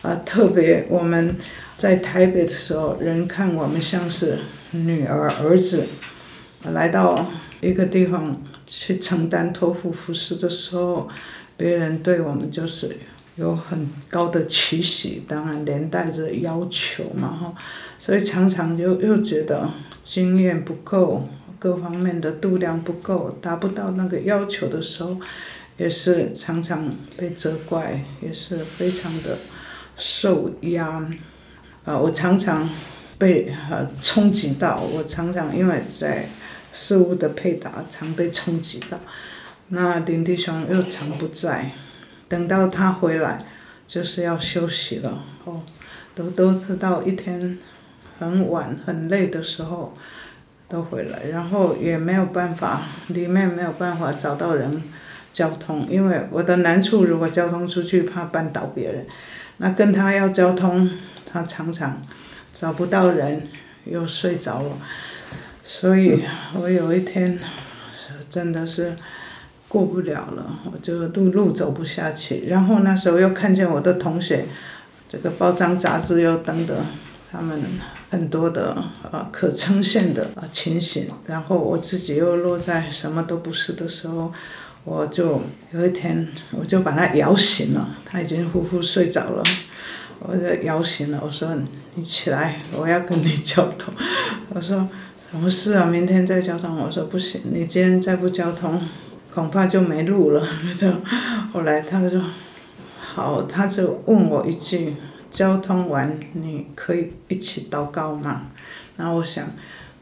[0.02, 1.36] 啊，特别我们
[1.82, 4.38] 在台北的时候，人看我们像是
[4.70, 5.88] 女儿儿子，
[6.62, 11.10] 来到一个地方去承担托付服侍的时候，
[11.58, 12.96] 别人对我们就是。
[13.38, 17.56] 有很高的期许，当然连带着要求嘛，哈，
[17.98, 19.72] 所以常常又又觉得
[20.04, 25.18] 经验不够，各方面的度量不够，达不到那个要求的时候，
[25.78, 29.38] 也是常常被责怪，也是非常的
[29.96, 31.10] 受压，
[31.84, 32.70] 啊，我常常
[33.18, 36.28] 被呃冲击到，我常常因为在
[36.74, 39.00] 事物的配搭常被冲击到，
[39.70, 41.72] 那林弟兄又常不在。
[42.30, 43.46] 等到他回来，
[43.86, 45.62] 就是要休息了哦，
[46.16, 47.60] 都都知道一天
[48.20, 49.98] 很晚很累的时候
[50.70, 54.82] 都回来，然后也没有办法，里面没有办法找到人
[55.34, 59.06] 交通，因为我的难处如果交通出去怕绊倒别人，
[59.58, 60.90] 那跟他要交通，
[61.32, 62.02] 他常常
[62.52, 63.48] 找不到人
[63.86, 64.78] 又睡着了，
[65.64, 67.40] 所以我有一天
[68.30, 68.96] 真的是。
[69.72, 72.44] 过不了了，我就路路走不下去。
[72.48, 74.46] 然后那时候又看见我的同学，
[75.08, 76.84] 这个包装杂志又登的
[77.32, 77.58] 他们
[78.10, 78.74] 很多的
[79.10, 81.08] 啊可呈现的啊情形。
[81.26, 84.34] 然后我自己又落在什么都不是的时候，
[84.84, 85.42] 我就
[85.72, 89.44] 有一天我就把他摇醒了，他已经呼呼睡着了，
[90.22, 91.50] 我就摇醒了，我说
[91.96, 93.94] 你起来，我要跟你交通。
[94.50, 94.88] 我说
[95.32, 95.86] 什么事啊？
[95.86, 96.78] 明天再交通。
[96.80, 98.80] 我说不行，你今天再不交通。
[99.34, 100.46] 恐怕就没路了。
[100.76, 100.92] 就
[101.54, 102.22] 后来他就说
[103.00, 104.98] 好，他就问我一句：
[105.32, 108.48] 交通完你可以一起祷告吗？
[108.98, 109.48] 然后我想，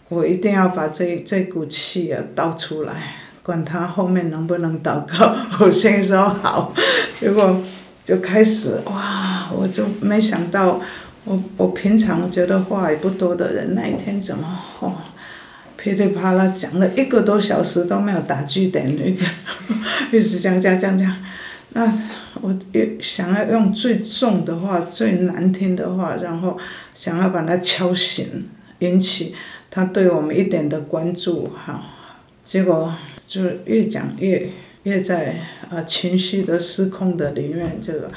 [0.09, 5.35] 我一定要把这这股气啊倒出来，管他后面能不能祷告。
[5.59, 6.73] 我先说好，
[7.13, 7.61] 结果
[8.03, 10.81] 就开始哇，我就没想到，
[11.25, 14.95] 我我平常觉得话也不多的人，那一天怎么哦？
[15.77, 19.25] 噼里啪啦讲了一个多小时都没有打句点，一直
[20.11, 21.15] 一直讲讲讲讲，
[21.69, 21.89] 那
[22.41, 26.57] 我越想要用最重的话、最难听的话，然后
[26.93, 29.33] 想要把他敲醒，引起
[29.71, 31.81] 他对我们一点的关注哈，
[32.43, 32.93] 结果
[33.25, 34.49] 就越讲越
[34.83, 35.37] 越在
[35.69, 38.11] 啊情绪的失控的里面，这个，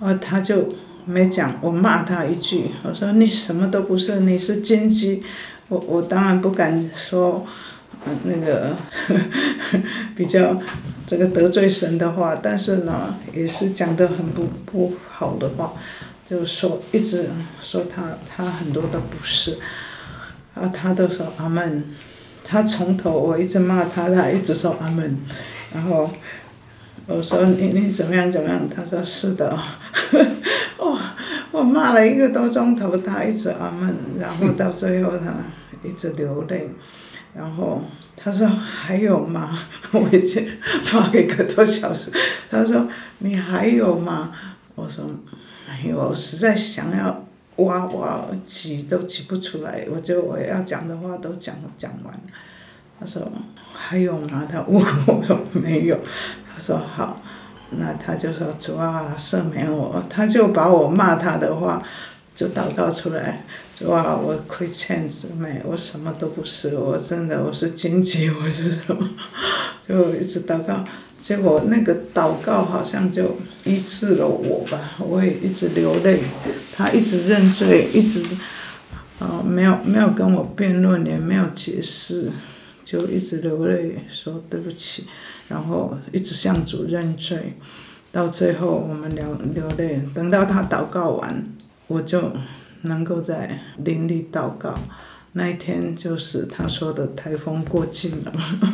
[0.00, 5.22] 啊他就没讲，我骂他一句，我说你什么都不是，你是金鸡。
[5.68, 7.46] 我我当然不敢说，
[8.24, 8.76] 那个
[10.16, 10.60] 比较
[11.06, 15.74] 这个得罪神的话，但是呢，也是讲的很不不好的话，
[16.26, 17.28] 就说一直
[17.62, 19.58] 说他他很多的不是，
[20.54, 21.84] 啊，他都说阿门，
[22.42, 25.18] 他从头我一直骂他，他一直说阿门，
[25.72, 26.10] 然后
[27.06, 29.56] 我说你你怎么样怎么样，他说是的，
[30.78, 31.14] 哇，
[31.52, 35.34] 我骂了一个多钟头，他一直阿闷，然后到最后他。
[35.82, 36.68] 一直流泪，
[37.32, 37.82] 然后
[38.14, 39.58] 他说还有吗？
[39.92, 40.46] 我已经
[40.84, 42.12] 发一个多小时，
[42.50, 42.86] 他说
[43.20, 44.30] 你还有吗？
[44.74, 45.02] 我说
[45.66, 47.24] 没有，我实在想要
[47.56, 52.20] 挖挖挤都挤不出来，我就我要讲的话都讲讲完了。
[53.00, 53.32] 他说
[53.72, 54.46] 还有吗？
[54.52, 55.98] 他问我说没有，
[56.46, 57.22] 他说好，
[57.70, 61.82] 那他就说主啊赦免我，他就把我骂他的话
[62.34, 63.44] 就祷告出来。
[63.74, 64.14] 主啊！
[64.14, 69.08] 我亏欠姊妹，我什么都不是，我真的我是经济，我是什么，
[69.88, 70.84] 就一直祷告，
[71.18, 76.20] 结果那个祷告好像就医治了我吧，我也一直流泪，
[76.76, 78.22] 他一直认罪，一直，
[79.18, 82.30] 啊，没有没有跟我辩论，也没有解释，
[82.84, 85.06] 就一直流泪说对不起，
[85.50, 87.56] 然后一直向主认罪，
[88.12, 91.44] 到最后我们流流泪，等到他祷告完，
[91.88, 92.30] 我就
[92.82, 94.78] 能够在灵里祷告。
[95.32, 98.32] 那一天就是他说的台风过境了，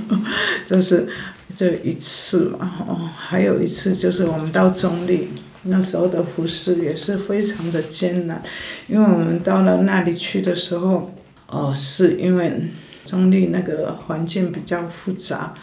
[0.66, 1.08] 就是
[1.54, 2.70] 这一次嘛。
[2.86, 5.28] 哦，还有一次就是我们到中立，
[5.62, 8.42] 那时候的服饰也是非常的艰难，
[8.86, 11.10] 因为我们到了那里去的时候，
[11.48, 12.70] 哦，是因为
[13.04, 15.54] 中立那个环境比较复杂，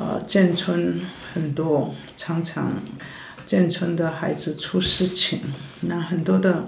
[0.00, 0.98] 呃，建村
[1.34, 2.72] 很多，常常
[3.44, 5.40] 建村的孩子出事情，
[5.82, 6.66] 那很多的。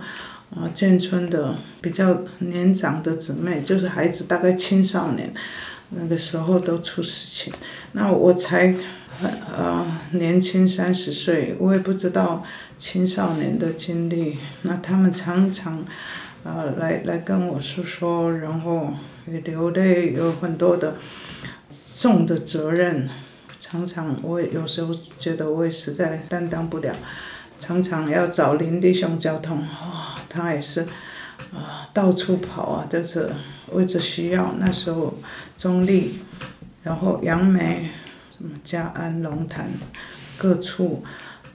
[0.55, 5.33] 啊，建村的比较年长的姊妹，就是孩子大概青少年，
[5.89, 7.51] 那个时候都出事情。
[7.93, 8.75] 那我才
[9.51, 12.45] 呃年轻三十岁，我也不知道
[12.77, 14.37] 青少年的经历。
[14.61, 15.83] 那他们常常
[16.45, 18.93] 呃来来跟我诉说，然后
[19.25, 20.99] 流泪，有很多的
[21.97, 23.09] 重的责任。
[23.63, 26.93] 常常我也有时候觉得我也实在担当不了，
[27.61, 29.61] 常常要找林弟兄交通。
[29.61, 30.81] 哇他也是，
[31.55, 33.31] 啊，到处跑啊，就是
[33.71, 34.53] 为着需要。
[34.59, 35.15] 那时候，
[35.57, 36.19] 中立，
[36.83, 37.91] 然后杨梅，
[38.37, 39.71] 什么嘉安、龙潭，
[40.37, 41.05] 各处，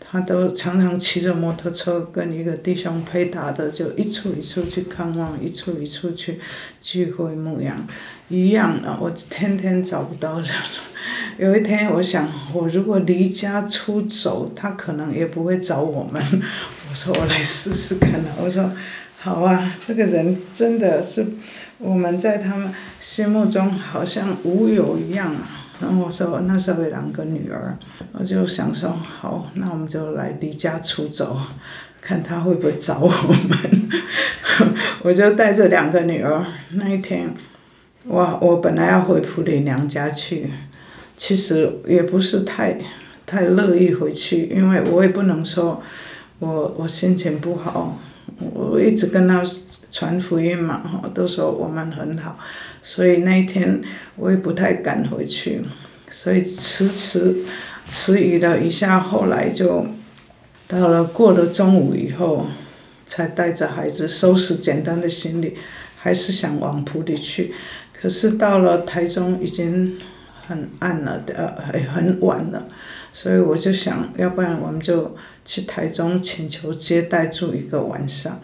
[0.09, 6.39] 他都常常骑着摩托车跟一个弟兄配搭的，就一处一处去看望，一处一处去
[6.81, 7.85] 聚会牧羊，
[8.29, 8.97] 一样的。
[9.01, 10.49] 我天天找不到人。
[11.37, 16.23] 有一天，我想，我如果离家出走，他可能也不会找我们。
[16.89, 18.31] 我说我来试试看了。
[18.41, 18.71] 我说，
[19.19, 21.25] 好啊，这个人真的是
[21.77, 25.56] 我们在他们心目中好像无有一样啊。
[25.79, 27.77] 然后我说那时候有两个女儿，
[28.13, 31.37] 我就想说好，那我们就来离家出走，
[32.01, 33.89] 看他会不会找我们。
[35.03, 37.33] 我就带着两个女儿，那一天，
[38.05, 40.51] 我我本来要回普里娘家去，
[41.15, 42.79] 其实也不是太
[43.25, 45.81] 太乐意回去，因为我也不能说。
[46.39, 47.97] 我我心情不好，
[48.53, 49.41] 我一直跟他
[49.91, 52.37] 传福音嘛，都说我们很好，
[52.81, 53.81] 所以那一天
[54.15, 55.61] 我也不太敢回去，
[56.09, 57.35] 所以迟迟
[57.89, 59.85] 迟疑了一下，后来就
[60.67, 62.47] 到了过了中午以后，
[63.05, 65.57] 才带着孩子收拾简单的行李，
[65.97, 67.53] 还是想往埔里去，
[67.93, 69.99] 可是到了台中已经
[70.45, 71.53] 很暗了，呃，
[71.91, 72.67] 很晚了。
[73.13, 78.41] 所以我就想，要不然我们就去台中请求接待住一个晚上，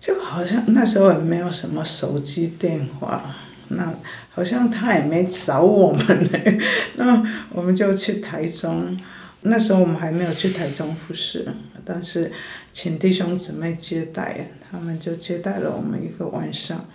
[0.00, 3.36] 就好像那时候也没有什么手机电话，
[3.68, 3.94] 那
[4.30, 6.38] 好像他也没找我们呢，
[6.96, 8.98] 那我们就去台中。
[9.46, 11.46] 那时候我们还没有去台中复试，
[11.84, 12.32] 但是
[12.72, 16.86] 请弟兄姊妹接待，他们就接待了我们一个晚上。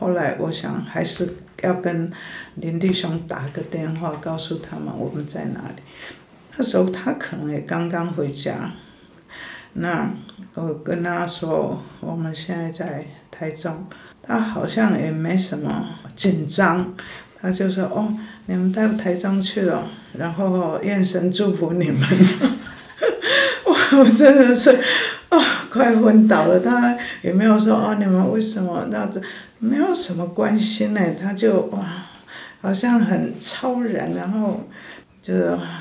[0.00, 2.10] 后来我想还是要跟
[2.56, 5.82] 林弟兄打个电话，告诉他们我们在哪里。
[6.56, 8.72] 那时候他可能也刚刚回家，
[9.74, 10.12] 那
[10.54, 13.86] 我跟他说我们现在在台中，
[14.20, 16.94] 他好像也没什么紧张，
[17.40, 18.12] 他就说哦，
[18.46, 22.00] 你们到台中去了，然后愿神祝福你们。
[23.98, 24.70] 我真的是
[25.28, 26.60] 啊，快昏倒了。
[26.60, 29.20] 他也没有说哦，你们为什么那这
[29.58, 31.00] 没有什么关心呢？
[31.20, 32.06] 他就哇，
[32.60, 34.68] 好像很超然，然后
[35.22, 35.80] 就啊。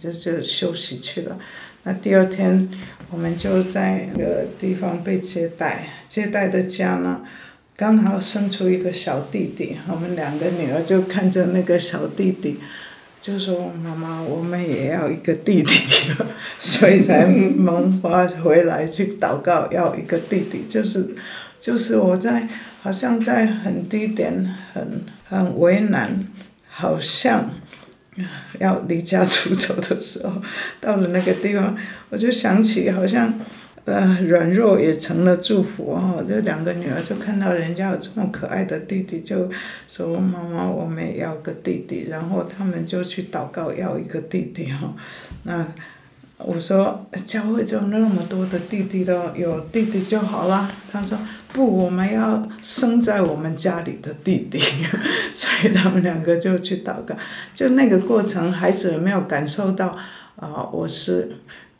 [0.00, 1.36] 就就休息去了，
[1.82, 2.70] 那第二天
[3.10, 7.20] 我们就在那个地方被接待，接待的家呢，
[7.80, 12.58] 刚好生出一个小弟弟，我们两个女儿就看着那个小弟弟，
[13.22, 15.72] 就说妈妈，我们也要一个弟弟，
[16.60, 21.16] 所以才萌发回来去祷告要一个弟弟，就是
[21.58, 22.46] 就是我在
[22.82, 26.26] 好像在很低点，很很为难，
[26.68, 27.48] 好像。
[28.58, 30.42] 要离家出走的时候，
[30.78, 31.74] 到了那个地方，
[32.10, 33.32] 我就想起好像，
[33.84, 36.24] 呃，软弱也成了祝福哦。
[36.28, 39.50] 这两个女儿就看到人家有这么可爱的弟弟，就
[39.88, 44.94] 说：“妈妈，我们也要个弟弟。”然后他们就去祷告要一个弟弟哈。
[45.44, 45.66] 那
[46.38, 50.70] 我说教会就那么多的弟弟了，有弟弟就好了。
[50.90, 51.18] 他说。
[51.52, 54.60] 不，我们要生在我们家里的弟弟，
[55.34, 57.12] 所以他们两个就去祷告。
[57.52, 59.96] 就那个过程，孩子有没有感受到
[60.36, 61.32] 啊，我是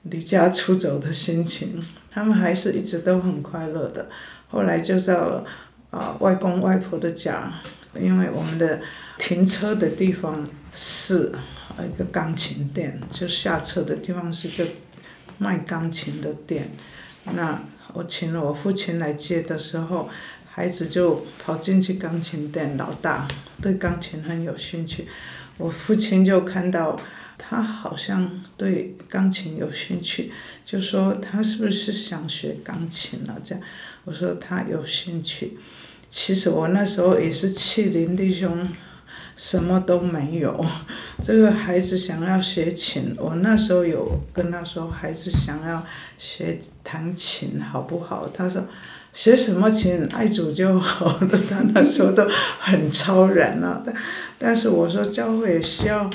[0.03, 4.09] 离家出走的心情，他们还是一直都很快乐的。
[4.49, 5.45] 后来就到了
[5.91, 7.53] 啊外公外婆的家，
[8.01, 8.81] 因为我们的
[9.19, 11.33] 停车的地方是
[11.79, 14.67] 一个钢琴店，就下车的地方是一个
[15.39, 16.71] 卖钢琴的店，
[17.25, 17.61] 那。
[17.93, 20.09] 我请了我父亲来接的时候，
[20.49, 23.27] 孩子就跑进去钢琴店，老大
[23.61, 25.09] 对钢琴很有兴趣。
[25.57, 26.97] 我父亲就看到
[27.43, 30.31] 他好像对钢琴有兴趣，
[30.65, 33.41] 就说他是不是想学钢琴了？
[33.43, 33.65] 这样，
[34.05, 35.57] 我说他有兴趣。
[36.07, 38.69] 其实我那时候也是气林弟兄，
[39.37, 40.67] 什么都没有。
[41.23, 45.87] 这个孩子想要学琴，我那时候有跟他说，孩子想要
[46.19, 48.29] 学弹琴好不好？
[48.29, 48.65] 他说。
[49.13, 51.29] 学什么琴，爱主就好了。
[51.49, 52.25] 他那时候都
[52.61, 53.93] 很超然了，但
[54.39, 56.09] 但是我说教会也需要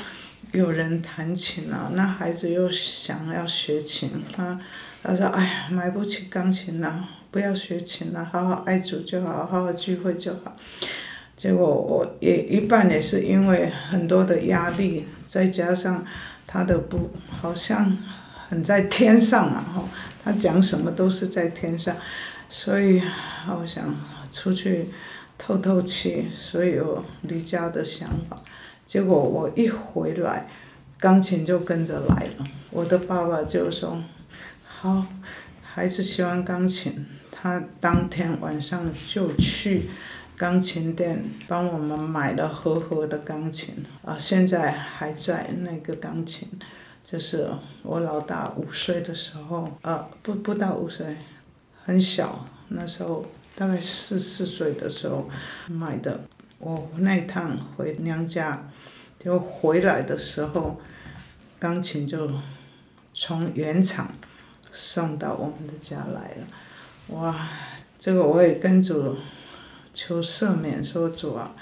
[0.56, 1.92] 有人弹琴啊。
[1.94, 4.60] 那孩子又想要学琴，他
[5.04, 10.56] 他说：“哎呀，买不起钢琴了，不要学琴了，好好爱主就好，好好聚会就好。”
[11.38, 16.06] 结果我也一半也是因为很多的压力，再加上
[16.48, 17.98] 他的不好像
[18.48, 19.84] 很在天上啊，哈，
[20.24, 21.96] 他讲什么都是在天上。
[22.50, 23.02] 所以，
[23.50, 23.94] 我想
[24.32, 24.86] 出去
[25.38, 28.42] 透透气，所以有离家的想法。
[28.86, 30.48] 结果我一回来，
[31.00, 32.48] 钢琴就跟着来了。
[32.70, 34.04] 我的爸爸就说
[34.64, 35.06] ：“好，
[35.64, 39.90] 孩子喜欢钢琴。”他当天晚上就去
[40.38, 46.48] 钢琴店帮我们买了合合的钢琴啊，现在还在那个钢琴。
[47.04, 47.50] 就是
[47.84, 51.18] 我老大五岁的时候，呃，不不到五岁。
[51.84, 53.26] 很小，那时候
[53.56, 55.30] 大概四四岁的时候
[55.68, 56.22] 买的。
[56.66, 58.72] 我那一趟回娘家，
[59.20, 60.82] 就回来的时候，
[61.60, 62.32] 钢琴就
[63.14, 64.12] 从原厂
[64.72, 66.48] 送到我们的家来了。
[67.10, 67.48] 哇，
[68.00, 69.16] 这个我也跟主
[69.94, 71.56] 求赦免，说主啊，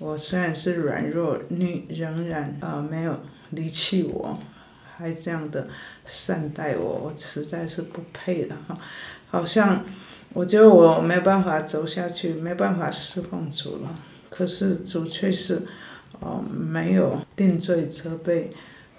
[0.00, 3.20] 我虽然是软弱，你仍然啊没有
[3.50, 4.36] 离弃我，
[4.96, 5.68] 还这样的
[6.06, 8.76] 善待我，我实在是不配的哈。
[9.30, 9.84] 好像
[10.32, 13.96] 我觉得我没办法走下去，没办法侍奉主了。
[14.40, 15.66] 可是主却是，
[16.20, 18.48] 哦，没有定罪责备，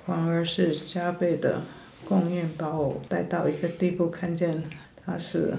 [0.06, 1.64] 反而是加倍的
[2.08, 4.62] 供应，把我带到一个地步，看见
[5.04, 5.56] 他是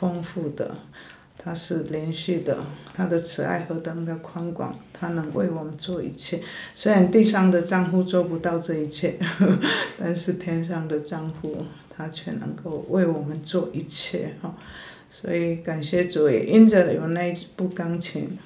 [0.00, 0.74] 丰富的，
[1.38, 2.58] 他是连续的，
[2.92, 6.42] 他的慈爱何等的宽广，他能为我们做一切。
[6.74, 9.20] 虽然地上的丈夫做不到这一切，
[10.00, 11.64] 但是天上的丈夫。
[11.94, 14.56] 他却能够为我们做一切哈，
[15.10, 18.38] 所以感谢主也因着有那一部钢琴，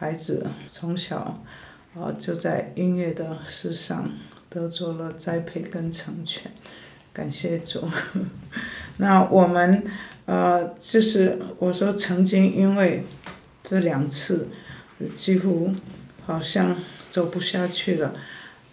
[0.00, 1.44] 孩子从小
[1.94, 4.10] 啊就在音乐的事上
[4.48, 6.50] 得着了栽培跟成全，
[7.12, 7.86] 感谢主。
[8.96, 9.84] 那我们
[10.24, 13.04] 呃就是我说曾经因为
[13.62, 14.48] 这两次
[15.14, 15.74] 几乎
[16.24, 16.78] 好像
[17.10, 18.14] 走不下去了，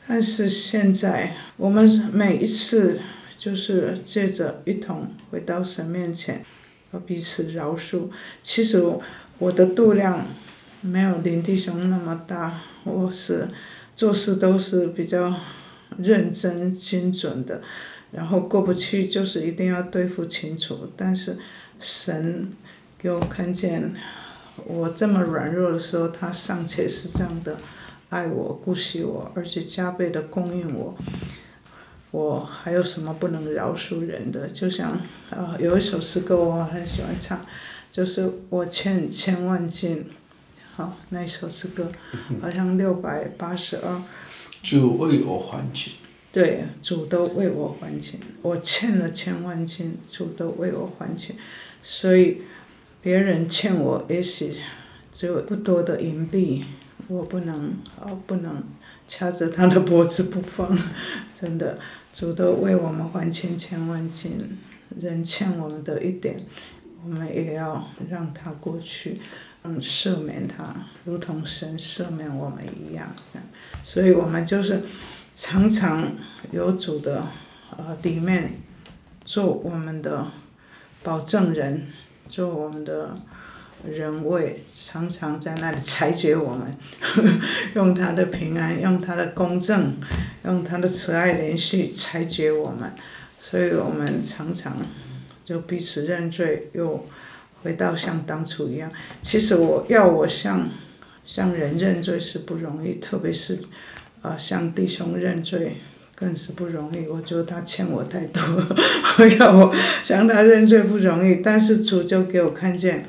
[0.07, 3.01] 但是现在我们每一次。
[3.37, 6.43] 就是借着一同回到神面前，
[6.91, 8.09] 和彼此饶恕。
[8.41, 8.81] 其实
[9.37, 10.25] 我的度量
[10.81, 13.47] 没有林弟兄那么大，我是
[13.95, 15.33] 做事都是比较
[15.97, 17.61] 认真精准的，
[18.11, 20.91] 然后过不去就是一定要对付清楚。
[20.95, 21.37] 但是
[21.79, 22.51] 神
[22.97, 23.93] 给我看见
[24.65, 27.57] 我这么软弱的时候，他尚且是这样的
[28.09, 30.95] 爱我、顾惜我，而且加倍的供应我。
[32.11, 34.47] 我还有什么不能饶恕人的？
[34.47, 34.91] 就像
[35.29, 37.45] 啊，有一首诗歌我很喜欢唱，
[37.89, 40.05] 就是我欠千万金，
[40.77, 41.91] 好，那一首诗歌
[42.39, 43.99] 好像六百八十二。
[44.61, 45.93] 主为我还清。
[46.31, 51.35] 对，主都为我还清，我欠了千万金，主都为我还清，
[51.81, 52.43] 所以
[53.01, 54.53] 别人欠我也许
[55.11, 56.63] 只有不多的银币，
[57.07, 58.63] 我不能啊，不能
[59.07, 60.77] 掐着他的脖子不放，
[61.33, 61.79] 真的。
[62.13, 64.59] 主都为我们还清千万金，
[65.01, 66.39] 人欠我们的一点，
[67.03, 69.19] 我们也要让他过去，嗯，
[69.81, 73.13] 赦免他，如同神赦免我们一样。
[73.83, 74.81] 所以，我们就是
[75.33, 76.11] 常常
[76.51, 77.27] 有主的
[77.75, 78.61] 呃里面
[79.23, 80.27] 做我们的
[81.03, 81.87] 保证人，
[82.29, 83.17] 做我们的。
[83.87, 86.75] 人为常常在那里裁决我们，
[87.75, 89.93] 用他的平安，用他的公正，
[90.45, 92.91] 用他的慈爱连续裁决我们，
[93.39, 94.77] 所以我们常常
[95.43, 97.05] 就彼此认罪，又
[97.67, 98.89] 回到像当初一样。
[99.21, 100.69] 其实我要我向
[101.25, 103.59] 向人认罪是不容易，特别是
[104.21, 105.75] 啊向弟兄认罪
[106.15, 107.05] 更是不容易。
[107.07, 108.41] 我觉得他欠我太多，
[109.19, 113.05] 我 要我向他认罪不容易，但是主就给我看见。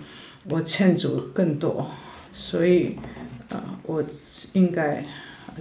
[0.51, 1.91] 我欠主更多，
[2.33, 2.97] 所以，
[3.51, 4.03] 啊，我
[4.55, 5.05] 应该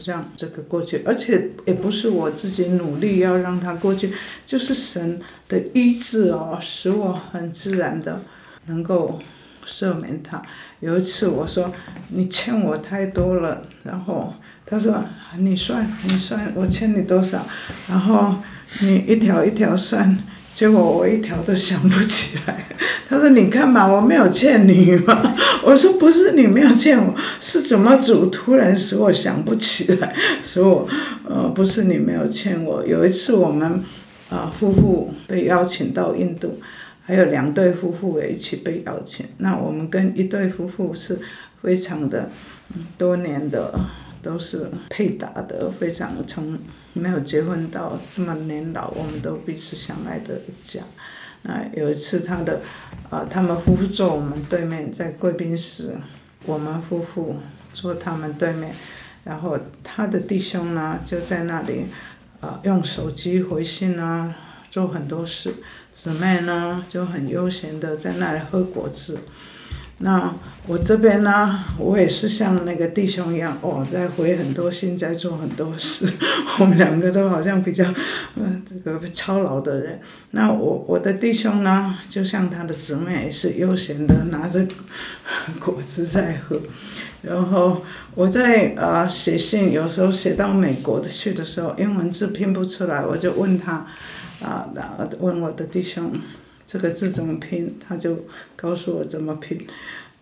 [0.06, 4.14] 让这个过去，而且也不是我自己努力要让它过去，
[4.46, 5.20] 就是神
[5.50, 8.22] 的医治哦，使我很自然的
[8.68, 9.20] 能够
[9.66, 10.42] 赦免他。
[10.80, 11.74] 有一次我说
[12.10, 14.34] 你欠我太多了，然后
[14.66, 15.04] 他说
[15.40, 17.46] 你算你算我欠你多少，
[17.90, 18.36] 然后
[18.82, 20.18] 你一条一条算。
[20.54, 22.66] 结果我一条都想不起来。
[23.08, 30.16] 他说：“你看吧，我没有欠你嘛。”我说：“不是你没有欠我，是怎么主突然使我想不起来？
[30.44, 30.90] 说我
[31.30, 32.84] 呃不是你没有欠我。
[32.84, 33.84] 有一次我们
[34.32, 36.60] 啊夫妇被邀请到印度，
[37.08, 39.26] 还有两对夫妇也一起被邀请。
[39.40, 41.20] 那我们跟一对夫妇是
[41.64, 42.30] 非常的
[43.00, 43.74] 多年的。”
[44.20, 46.60] 都是配搭的，非常从
[46.92, 50.82] 没有结婚到这么年老，我们都彼此相爱的家。
[51.44, 52.60] 那有一次他的，
[53.10, 55.96] 啊，他们夫妇坐我们对面，在贵宾室，
[56.46, 57.38] 我们夫妇
[57.72, 58.74] 坐他们对面，
[59.24, 61.86] 然后他的弟兄呢就在那里，
[62.42, 64.36] 啊，用手机回信啊，
[64.70, 65.54] 做很多事，
[65.92, 69.18] 姊妹呢就很悠闲的在那里喝果汁。
[70.00, 70.32] 那
[70.68, 76.08] 我这边呢，我也是像那个弟兄一样，哦，在回很多信，在做很多事。
[76.60, 77.84] 我们两个都好像比较，
[78.36, 80.00] 嗯，这个操劳的人。
[80.30, 84.68] 那我我的弟兄呢，就像他的姊妹，也是悠闲的拿着
[85.60, 86.62] 果汁在喝。
[87.24, 93.88] 然后我在呃写信，有时候写到美国的去的时候，英文字拼不出来，我就问他，
[94.42, 94.70] 啊，
[95.20, 96.12] 问我的弟兄。
[96.70, 97.78] 这个字怎么拼？
[97.80, 98.26] 他就
[98.58, 99.66] 告诉我怎么拼，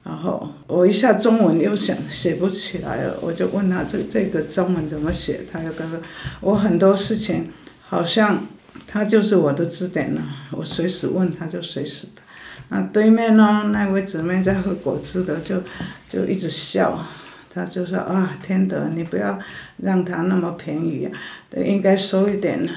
[0.03, 5.43] 然后我一下中文又想写不起来了，我就问他这这个中文怎么写？
[5.51, 5.97] 他就告诉
[6.41, 7.51] 我很多事情
[7.82, 8.45] 好像
[8.86, 12.22] 他就是我的字典了，我随时问他就随时的。
[12.70, 15.63] 那对面呢那位姊妹在喝果汁的就
[16.07, 17.07] 就一直笑，
[17.49, 19.39] 他就说啊天德你不要
[19.78, 21.09] 让他那么便宜，
[21.57, 22.70] 应该收一点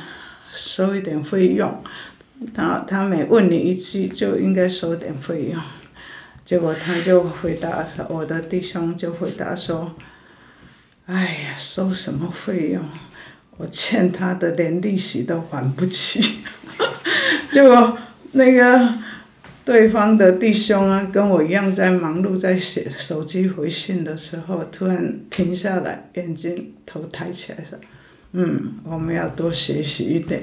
[0.59, 1.83] 收一点费用。
[2.55, 5.63] 他他每问你一句就应该收点费用，
[6.45, 9.95] 结果他就回答说：“我的弟兄就回答说，
[11.07, 12.85] 哎呀，收什么费用？
[13.57, 16.45] 我欠他的连利息都还不起。
[17.51, 17.99] ”结果
[18.33, 18.95] 那个
[19.65, 27.77] 对方的弟兄啊，跟我一样在忙碌在写手机回信的时候，突然停下来，眼睛头抬起来说。
[28.33, 30.43] 嗯，我们要多学习一点，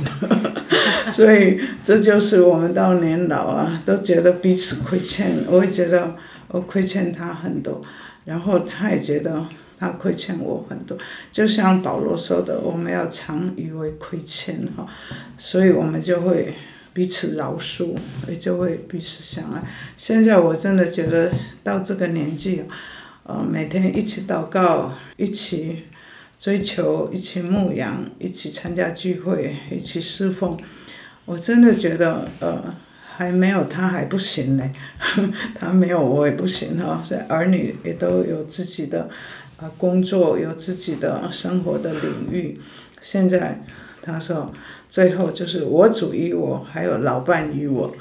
[1.14, 5.36] 所以这就是我们到年老啊，都觉得彼此亏欠。
[5.48, 6.16] 我也觉得
[6.48, 7.80] 我亏欠他很多，
[8.26, 9.46] 然后他也觉得
[9.78, 10.98] 他亏欠我很多。
[11.32, 14.88] 就像保罗说的，我们要常以为亏欠哈，
[15.38, 16.56] 所以我们就会
[16.92, 17.96] 彼此饶恕，
[18.28, 19.64] 也就会彼此相爱。
[19.96, 21.32] 现在我真的觉得
[21.64, 22.64] 到这个年纪，
[23.26, 25.84] 呃，每天一起祷告，一起。
[26.38, 30.58] 追求一起牧羊，一起参加聚会，一起侍奉，
[31.26, 32.76] 我真的觉得呃
[33.16, 34.72] 还没有他还不行嘞，
[35.56, 37.02] 他没有我也不行哈。
[37.04, 39.10] 所以儿女也都有自己的
[39.58, 42.60] 啊工作，有自己的生活的领域。
[43.02, 43.64] 现在
[44.02, 44.54] 他说。
[44.96, 47.93] 最后就是我主于我，还有老伴于我，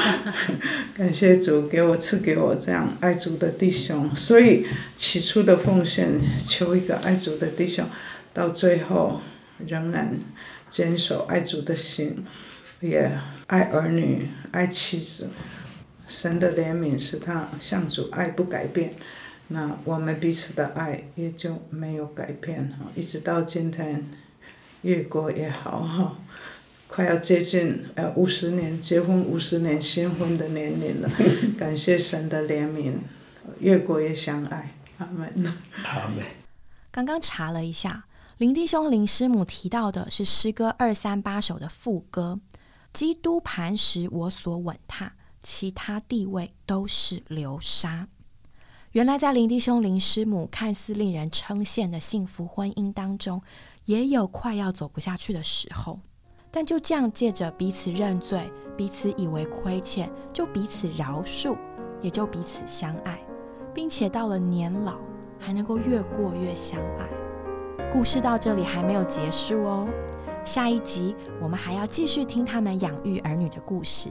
[0.94, 4.14] 感谢主给我赐给我这样爱主的弟兄。
[4.14, 7.86] 所以起初的奉献，求一个爱主的弟兄，
[8.34, 9.22] 到最后
[9.66, 10.18] 仍然
[10.68, 12.22] 坚守爱主的心，
[12.80, 13.10] 也
[13.46, 15.30] 爱儿女，爱妻子。
[16.06, 18.92] 神的怜悯使他向主爱不改变，
[19.48, 24.04] 那我们彼此的爱也就没有改变，一直到今天。
[24.82, 26.18] 越过越好哈，
[26.88, 31.10] 快要接近呃五十年结婚五十年新婚的年龄了，
[31.58, 32.94] 感谢神的怜悯，
[33.60, 35.52] 越过越相爱，阿门。
[35.84, 36.24] 阿门。
[36.90, 38.04] 刚刚查了一下，
[38.38, 42.40] 林弟兄林师母提到的是诗歌二三八首的副歌
[42.92, 45.12] ：“基督磐石我所稳踏，
[45.42, 48.08] 其他地位都是流沙。”
[48.92, 53.40] 原来在林弟兄林师母看似令人称羡的幸福婚姻当中。
[53.86, 55.98] 也有快要走不下去的时候，
[56.50, 61.56] 但就这样借着彼此认罪、彼此以为亏欠，就彼此饶恕，
[62.00, 63.20] 也就彼此相爱，
[63.74, 64.98] 并且到了年老
[65.38, 67.08] 还能够越过越相爱。
[67.92, 69.88] 故事到这里还没有结束哦，
[70.44, 74.10] 下一集我们还要继续听他们养育儿女的故事。